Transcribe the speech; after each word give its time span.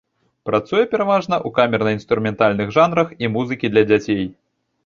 Працуе 0.49 0.85
пераважна 0.93 1.35
ў 1.47 1.59
камерна-інструментальных 1.59 2.75
жанрах 2.79 3.15
і 3.27 3.33
музыкі 3.35 3.73
для 3.75 3.89
дзяцей. 3.93 4.23